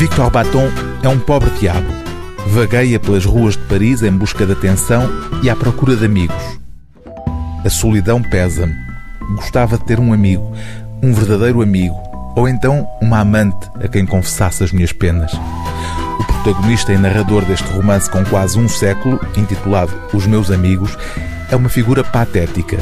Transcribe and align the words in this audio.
Victor 0.00 0.30
Baton 0.30 0.66
é 1.02 1.08
um 1.10 1.18
pobre 1.18 1.50
diabo. 1.60 1.92
Vagueia 2.46 2.98
pelas 2.98 3.26
ruas 3.26 3.54
de 3.54 3.62
Paris 3.64 4.02
em 4.02 4.10
busca 4.10 4.46
de 4.46 4.52
atenção 4.52 5.06
e 5.42 5.50
à 5.50 5.54
procura 5.54 5.94
de 5.94 6.06
amigos. 6.06 6.58
A 7.62 7.68
solidão 7.68 8.22
pesa-me. 8.22 8.74
Gostava 9.36 9.76
de 9.76 9.84
ter 9.84 10.00
um 10.00 10.14
amigo, 10.14 10.56
um 11.02 11.12
verdadeiro 11.12 11.60
amigo, 11.60 11.94
ou 12.34 12.48
então 12.48 12.88
uma 13.02 13.18
amante 13.18 13.68
a 13.74 13.88
quem 13.88 14.06
confessasse 14.06 14.64
as 14.64 14.72
minhas 14.72 14.90
penas. 14.90 15.34
O 16.18 16.24
protagonista 16.24 16.94
e 16.94 16.96
narrador 16.96 17.44
deste 17.44 17.70
romance 17.70 18.10
com 18.10 18.24
quase 18.24 18.58
um 18.58 18.70
século, 18.70 19.20
intitulado 19.36 19.92
Os 20.14 20.26
Meus 20.26 20.50
Amigos, 20.50 20.96
é 21.50 21.56
uma 21.56 21.68
figura 21.68 22.02
patética, 22.02 22.78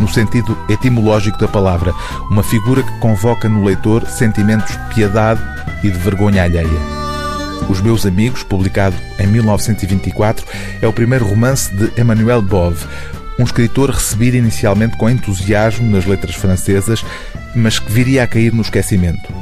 no 0.00 0.08
sentido 0.08 0.56
etimológico 0.70 1.36
da 1.36 1.48
palavra, 1.48 1.92
uma 2.30 2.42
figura 2.42 2.82
que 2.82 2.98
convoca 2.98 3.46
no 3.46 3.62
leitor 3.62 4.06
sentimentos 4.06 4.72
de 4.72 4.94
piedade 4.94 5.52
e 5.82 5.90
de 5.90 5.98
vergonha 5.98 6.44
alheia. 6.44 7.02
Os 7.68 7.80
Meus 7.80 8.04
Amigos, 8.04 8.42
publicado 8.42 8.96
em 9.18 9.26
1924, 9.26 10.44
é 10.80 10.86
o 10.86 10.92
primeiro 10.92 11.26
romance 11.26 11.72
de 11.74 12.00
Emmanuel 12.00 12.42
Bove, 12.42 12.84
um 13.38 13.44
escritor 13.44 13.90
recebido 13.90 14.36
inicialmente 14.36 14.96
com 14.96 15.08
entusiasmo 15.08 15.90
nas 15.90 16.04
letras 16.04 16.34
francesas, 16.34 17.04
mas 17.54 17.78
que 17.78 17.90
viria 17.90 18.24
a 18.24 18.26
cair 18.26 18.52
no 18.52 18.62
esquecimento. 18.62 19.32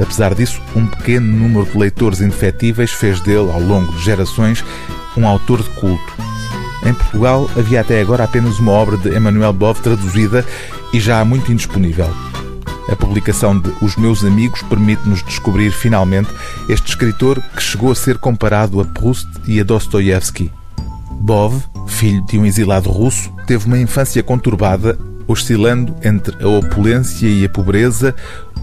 Apesar 0.00 0.34
disso, 0.34 0.60
um 0.74 0.86
pequeno 0.86 1.26
número 1.26 1.66
de 1.66 1.76
leitores 1.76 2.20
indefetíveis 2.20 2.90
fez 2.90 3.20
dele, 3.20 3.50
ao 3.50 3.60
longo 3.60 3.92
de 3.92 4.02
gerações, 4.02 4.64
um 5.16 5.26
autor 5.26 5.62
de 5.62 5.70
culto. 5.70 6.14
Em 6.84 6.94
Portugal 6.94 7.50
havia 7.56 7.82
até 7.82 8.00
agora 8.00 8.24
apenas 8.24 8.58
uma 8.58 8.72
obra 8.72 8.96
de 8.96 9.14
Emmanuel 9.14 9.52
Bove 9.52 9.82
traduzida 9.82 10.44
e 10.92 10.98
já 10.98 11.20
há 11.20 11.24
muito 11.24 11.52
indisponível. 11.52 12.29
A 12.90 12.96
publicação 12.96 13.56
de 13.56 13.72
Os 13.80 13.94
Meus 13.94 14.24
Amigos 14.24 14.62
permite-nos 14.62 15.22
descobrir 15.22 15.70
finalmente 15.70 16.28
este 16.68 16.88
escritor 16.88 17.40
que 17.54 17.62
chegou 17.62 17.92
a 17.92 17.94
ser 17.94 18.18
comparado 18.18 18.80
a 18.80 18.84
Proust 18.84 19.28
e 19.46 19.60
a 19.60 19.64
Dostoiévski. 19.64 20.50
Bov, 21.12 21.62
filho 21.86 22.24
de 22.26 22.36
um 22.36 22.44
exilado 22.44 22.90
russo, 22.90 23.32
teve 23.46 23.66
uma 23.66 23.78
infância 23.78 24.22
conturbada, 24.24 24.98
oscilando 25.28 25.94
entre 26.02 26.42
a 26.42 26.48
opulência 26.48 27.28
e 27.28 27.44
a 27.44 27.48
pobreza, 27.48 28.12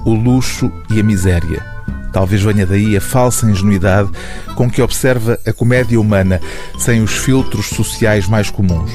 o 0.03 0.13
luxo 0.13 0.69
e 0.89 0.99
a 0.99 1.03
miséria. 1.03 1.65
Talvez 2.11 2.41
venha 2.41 2.65
daí 2.65 2.97
a 2.97 3.01
falsa 3.01 3.49
ingenuidade 3.49 4.09
com 4.55 4.69
que 4.69 4.81
observa 4.81 5.39
a 5.47 5.53
comédia 5.53 6.01
humana, 6.01 6.41
sem 6.77 7.01
os 7.01 7.15
filtros 7.15 7.67
sociais 7.67 8.27
mais 8.27 8.49
comuns. 8.49 8.91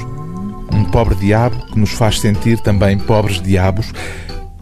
Um 0.71 0.83
pobre 0.85 1.15
diabo 1.15 1.55
que 1.67 1.79
nos 1.79 1.91
faz 1.91 2.19
sentir 2.19 2.59
também 2.59 2.99
pobres 2.99 3.41
diabos, 3.41 3.91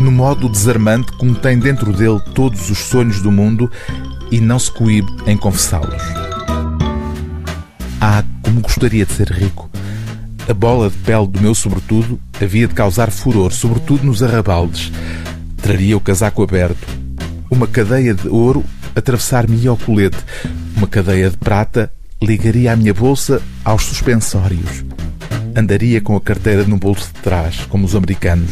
no 0.02 0.12
modo 0.12 0.50
desarmante 0.50 1.12
como 1.14 1.36
tem 1.36 1.60
dentro 1.60 1.94
dele 1.94 2.20
todos 2.34 2.70
os 2.72 2.78
sonhos 2.80 3.22
do 3.22 3.32
mundo 3.32 3.72
e 4.32 4.42
não 4.42 4.58
se 4.58 4.72
coíbe 4.72 5.08
em 5.28 5.38
confessá-los. 5.38 6.02
Ah, 8.00 8.24
como 8.42 8.62
gostaria 8.62 9.06
de 9.06 9.14
ser 9.14 9.32
rico! 9.32 9.70
A 10.50 10.54
bola 10.54 10.90
de 10.90 10.98
pele 10.98 11.28
do 11.28 11.40
meu 11.40 11.54
sobretudo 11.54 12.20
havia 12.42 12.68
de 12.68 12.74
causar 12.74 13.12
furor, 13.12 13.54
sobretudo 13.54 14.04
nos 14.04 14.24
arrabaldes. 14.24 14.92
Traria 15.62 15.96
o 15.96 16.02
casaco 16.02 16.42
aberto. 16.42 16.88
Uma 17.50 17.68
cadeia 17.68 18.16
de 18.16 18.28
ouro 18.28 18.66
atravessar-me-ia 18.96 19.70
ao 19.70 19.78
colete. 19.78 20.18
Uma 20.76 20.88
cadeia 20.88 21.30
de 21.30 21.38
prata 21.38 21.94
ligaria 22.22 22.74
a 22.74 22.76
minha 22.76 22.94
bolsa 22.94 23.40
aos 23.64 23.84
suspensórios. 23.84 24.84
Andaria 25.56 26.00
com 26.00 26.16
a 26.16 26.22
carteira 26.22 26.64
no 26.64 26.78
bolso 26.78 27.08
de 27.14 27.20
trás, 27.22 27.66
como 27.70 27.86
os 27.86 27.96
americanos. 27.96 28.52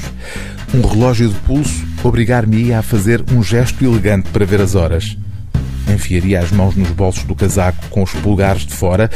Um 0.73 0.81
relógio 0.81 1.29
de 1.29 1.35
pulso 1.39 1.85
obrigar-me-ia 2.03 2.79
a 2.79 2.83
fazer 2.83 3.23
um 3.31 3.41
gesto 3.41 3.83
elegante 3.83 4.29
para 4.29 4.45
ver 4.45 4.61
as 4.61 4.75
horas. 4.75 5.17
Enfiaria 5.87 6.39
as 6.39 6.51
mãos 6.51 6.75
nos 6.75 6.89
bolsos 6.89 7.23
do 7.23 7.33
casaco 7.33 7.87
com 7.89 8.03
os 8.03 8.11
polegares 8.11 8.65
de 8.65 8.73
fora 8.73 9.09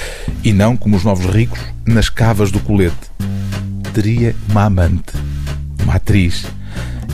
e 0.44 0.52
não, 0.52 0.76
como 0.76 0.96
os 0.96 1.04
novos 1.04 1.26
ricos, 1.26 1.60
nas 1.86 2.10
cavas 2.10 2.52
do 2.52 2.60
colete. 2.60 2.96
Teria 3.94 4.36
uma 4.50 4.64
amante, 4.64 5.14
uma 5.84 5.96
atriz. 5.96 6.46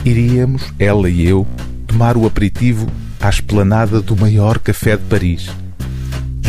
Iríamos, 0.04 0.72
ela 0.78 1.10
e 1.10 1.26
eu, 1.26 1.46
tomar 1.86 2.16
o 2.16 2.26
aperitivo 2.26 2.86
à 3.20 3.28
esplanada 3.28 4.00
do 4.00 4.16
maior 4.16 4.58
café 4.58 4.96
de 4.96 5.02
Paris. 5.04 5.50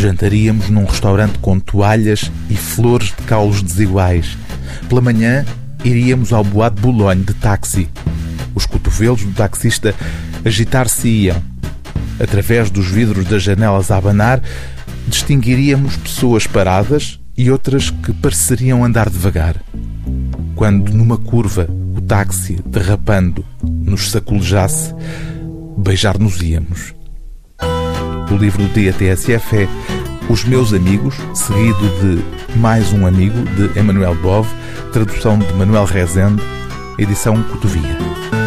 Jantaríamos 0.01 0.67
num 0.71 0.83
restaurante 0.83 1.37
com 1.37 1.59
toalhas 1.59 2.31
e 2.49 2.55
flores 2.55 3.09
de 3.09 3.21
caulos 3.27 3.61
desiguais. 3.61 4.35
Pela 4.89 4.99
manhã, 4.99 5.45
iríamos 5.83 6.33
ao 6.33 6.43
Bois 6.43 6.73
de 6.73 6.81
Boulogne 6.81 7.23
de 7.23 7.35
táxi. 7.35 7.87
Os 8.55 8.65
cotovelos 8.65 9.23
do 9.23 9.31
taxista 9.31 9.93
agitar-se-iam. 10.43 11.39
Através 12.19 12.71
dos 12.71 12.87
vidros 12.87 13.25
das 13.25 13.43
janelas 13.43 13.91
a 13.91 13.97
abanar, 13.97 14.41
distinguiríamos 15.07 15.95
pessoas 15.97 16.47
paradas 16.47 17.19
e 17.37 17.51
outras 17.51 17.91
que 17.91 18.11
pareceriam 18.11 18.83
andar 18.83 19.07
devagar. 19.07 19.63
Quando, 20.55 20.91
numa 20.95 21.19
curva, 21.19 21.69
o 21.95 22.01
táxi, 22.01 22.59
derrapando, 22.65 23.45
nos 23.63 24.09
sacolejasse, 24.09 24.95
beijar-nos-íamos. 25.77 27.00
Livro 28.41 28.63
do 28.63 28.73
dia 28.73 28.91
TSF 28.91 29.55
é 29.55 29.67
Os 30.27 30.43
Meus 30.45 30.73
Amigos, 30.73 31.15
seguido 31.31 31.77
de 31.99 32.57
Mais 32.57 32.91
um 32.91 33.05
Amigo, 33.05 33.37
de 33.51 33.79
Emmanuel 33.79 34.15
Bove, 34.15 34.49
tradução 34.91 35.37
de 35.37 35.53
Manuel 35.53 35.85
Rezende, 35.85 36.41
edição 36.97 37.43
Cotovia. 37.43 38.40